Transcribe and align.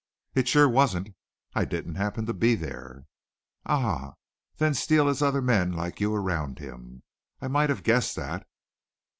"It 0.33 0.47
sure 0.47 0.67
wasn't. 0.67 1.09
I 1.53 1.63
didn't 1.63 1.93
happen 1.93 2.25
to 2.25 2.33
be 2.33 2.55
there." 2.55 3.05
"Ah! 3.67 4.15
Then 4.57 4.73
Steele 4.73 5.05
has 5.05 5.21
other 5.21 5.43
men 5.43 5.73
like 5.73 6.01
you 6.01 6.11
around 6.15 6.57
him. 6.57 7.03
I 7.39 7.47
might 7.47 7.69
have 7.69 7.83
guessed 7.83 8.15
that." 8.15 8.47